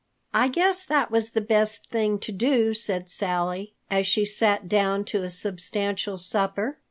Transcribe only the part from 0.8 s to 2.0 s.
that was the best